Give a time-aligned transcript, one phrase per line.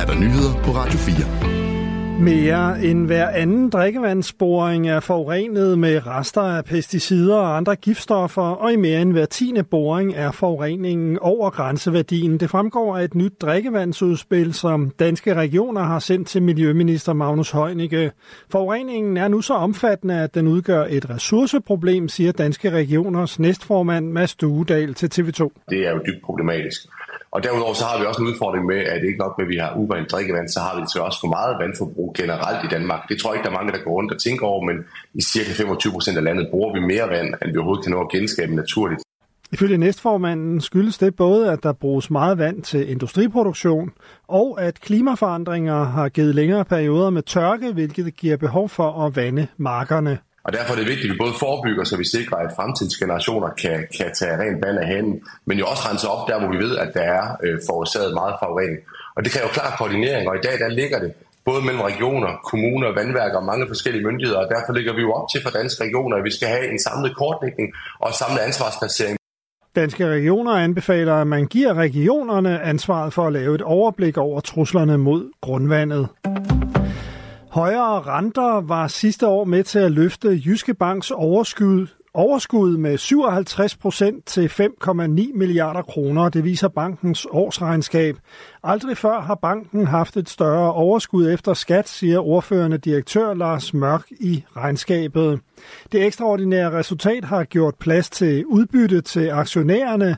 [0.00, 2.20] er der nyheder på Radio 4.
[2.20, 8.72] Mere end hver anden drikkevandsboring er forurenet med rester af pesticider og andre giftstoffer, og
[8.72, 12.40] i mere end hver tiende boring er forureningen over grænseværdien.
[12.40, 18.12] Det fremgår af et nyt drikkevandsudspil, som danske regioner har sendt til Miljøminister Magnus Heunicke.
[18.50, 24.34] Forureningen er nu så omfattende, at den udgør et ressourceproblem, siger danske regioners næstformand Mads
[24.34, 25.48] Duedal til TV2.
[25.70, 26.80] Det er jo dybt problematisk.
[27.34, 29.50] Og derudover så har vi også en udfordring med, at det ikke nok med, at
[29.54, 33.00] vi har urent drikkevand, så har vi så også for meget vandforbrug generelt i Danmark.
[33.08, 34.76] Det tror jeg ikke, der er mange, der går rundt og tænker over, men
[35.14, 38.00] i cirka 25 procent af landet bruger vi mere vand, end vi overhovedet kan nå
[38.00, 39.00] at genskabe naturligt.
[39.52, 43.90] Ifølge næstformanden skyldes det både, at der bruges meget vand til industriproduktion,
[44.28, 49.46] og at klimaforandringer har givet længere perioder med tørke, hvilket giver behov for at vande
[49.56, 50.18] markerne.
[50.44, 53.50] Og derfor er det vigtigt, at vi både forebygger, så vi sikrer, at fremtidens generationer
[53.62, 55.14] kan, kan tage rent vand af handen,
[55.46, 58.34] men jo også rense op der, hvor vi ved, at der er øh, forårsaget meget
[58.42, 58.80] forurening.
[59.16, 61.12] Og det kræver klar koordinering, og i dag der ligger det
[61.44, 65.26] både mellem regioner, kommuner, vandværker og mange forskellige myndigheder, og derfor ligger vi jo op
[65.32, 67.68] til for danske regioner, at vi skal have en samlet kortlægning
[68.04, 69.16] og samlet ansvarsplacering.
[69.76, 74.98] Danske regioner anbefaler, at man giver regionerne ansvaret for at lave et overblik over truslerne
[74.98, 76.08] mod grundvandet.
[77.60, 83.76] Højere renter var sidste år med til at løfte Jyske Banks overskud overskud med 57
[83.76, 84.96] procent til 5,9
[85.34, 86.28] milliarder kroner.
[86.28, 88.16] Det viser bankens årsregnskab.
[88.62, 94.06] Aldrig før har banken haft et større overskud efter skat, siger ordførende direktør Lars Mørk
[94.10, 95.40] i regnskabet.
[95.92, 100.16] Det ekstraordinære resultat har gjort plads til udbytte til aktionærerne.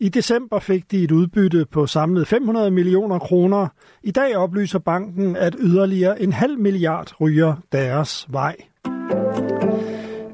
[0.00, 3.68] I december fik de et udbytte på samlet 500 millioner kroner.
[4.02, 8.56] I dag oplyser banken, at yderligere en halv milliard ryger deres vej.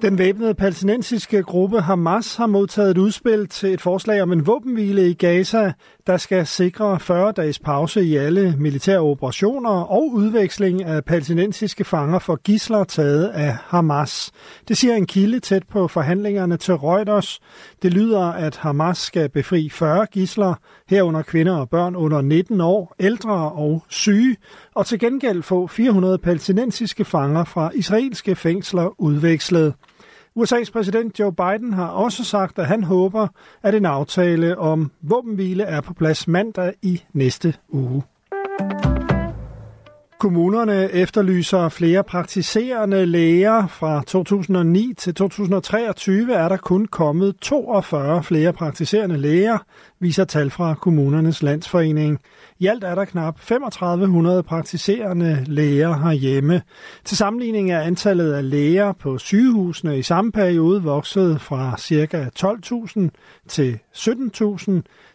[0.03, 5.11] Den væbnede palæstinensiske gruppe Hamas har modtaget et udspil til et forslag om en våbenhvile
[5.11, 5.73] i Gaza,
[6.07, 12.19] der skal sikre 40 dages pause i alle militære operationer og udveksling af palæstinensiske fanger
[12.19, 14.33] for gisler taget af Hamas.
[14.69, 17.41] Det siger en kilde tæt på forhandlingerne til Reuters.
[17.83, 20.55] Det lyder, at Hamas skal befri 40 gisler,
[20.89, 24.37] herunder kvinder og børn under 19 år, ældre og syge,
[24.75, 29.75] og til gengæld få 400 palæstinensiske fanger fra israelske fængsler udvekslet.
[30.39, 33.29] USA's præsident Joe Biden har også sagt, at han håber,
[33.63, 38.03] at en aftale om våbenhvile er på plads mandag i næste uge.
[40.19, 43.67] Kommunerne efterlyser flere praktiserende læger.
[43.67, 49.59] Fra 2009 til 2023 er der kun kommet 42 flere praktiserende læger,
[50.01, 52.21] viser tal fra kommunernes landsforening.
[52.61, 56.63] I alt er der knap 3500 praktiserende læger herhjemme.
[57.05, 62.31] Til sammenligning er antallet af læger på sygehusene i samme periode vokset fra ca.
[62.39, 63.09] 12.000
[63.49, 64.73] til 17.000.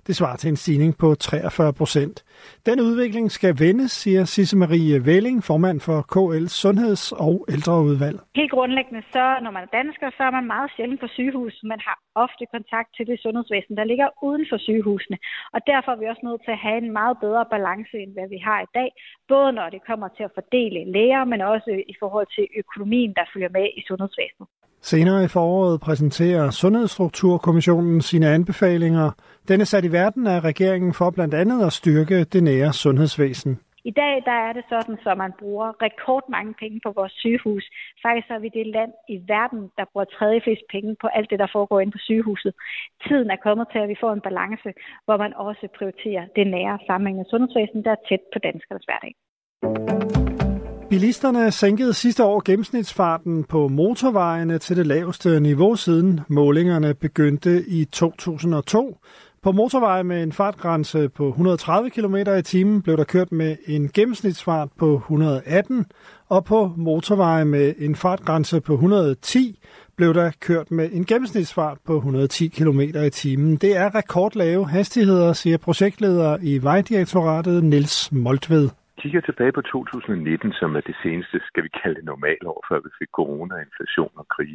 [0.07, 2.23] Det svarer til en stigning på 43 procent.
[2.65, 8.19] Den udvikling skal vendes, siger Sisse Marie Velling, formand for KL's Sundheds- og Ældreudvalg.
[8.35, 11.53] Helt grundlæggende, så når man er dansker, så er man meget sjældent på sygehus.
[11.63, 15.17] Man har ofte kontakt til det sundhedsvæsen, der ligger uden for sygehusene.
[15.55, 18.27] Og derfor er vi også nødt til at have en meget bedre balance, end hvad
[18.35, 18.89] vi har i dag.
[19.33, 23.25] Både når det kommer til at fordele læger, men også i forhold til økonomien, der
[23.33, 24.47] følger med i sundhedsvæsenet.
[24.81, 29.11] Senere i foråret præsenterer Sundhedsstrukturkommissionen sine anbefalinger.
[29.47, 33.59] Den er sat i verden af regeringen for blandt andet at styrke det nære sundhedsvæsen.
[33.89, 37.65] I dag der er det sådan, at man bruger rekordmange penge på vores sygehus.
[38.05, 41.39] Faktisk er vi det land i verden, der bruger tredje flest penge på alt det,
[41.39, 42.53] der foregår inde på sygehuset.
[43.07, 44.69] Tiden er kommet til, at vi får en balance,
[45.05, 49.13] hvor man også prioriterer det nære sammenhængende sundhedsvæsen, der er tæt på danskernes hverdag.
[50.89, 57.85] Bilisterne sænkede sidste år gennemsnitsfarten på motorvejene til det laveste niveau siden målingerne begyndte i
[57.85, 58.97] 2002.
[59.43, 63.89] På motorveje med en fartgrænse på 130 km i timen blev der kørt med en
[63.89, 65.85] gennemsnitsfart på 118,
[66.29, 69.59] og på motorveje med en fartgrænse på 110
[69.97, 73.55] blev der kørt med en gennemsnitsfart på 110 km i timen.
[73.55, 78.69] Det er rekordlave hastigheder, siger projektleder i Vejdirektoratet Niels Moltved
[79.03, 82.89] kigger tilbage på 2019, som er det seneste, skal vi kalde det normalår, før vi
[82.99, 84.53] fik corona, inflation og krig,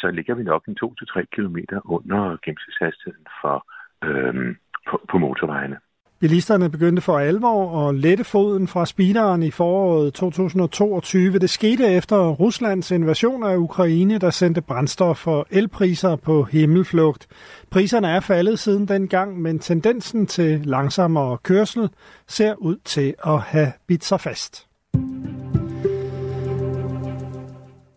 [0.00, 1.58] så ligger vi nok en 2-3 km
[1.94, 3.56] under gennemsnitshastigheden for,
[4.04, 4.56] øh,
[4.90, 5.76] på, på motorvejene.
[6.20, 11.38] Bilisterne begyndte for alvor at lette foden fra speederen i foråret 2022.
[11.38, 17.26] Det skete efter Ruslands invasion af Ukraine, der sendte brændstof og elpriser på himmelflugt.
[17.70, 21.88] Priserne er faldet siden dengang, men tendensen til langsommere kørsel
[22.26, 24.66] ser ud til at have bidt sig fast.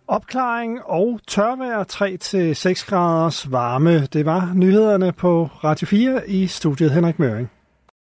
[0.10, 4.06] Opklaring og tørvejr 3-6 graders varme.
[4.06, 7.50] Det var nyhederne på Radio 4 i studiet Henrik Møring.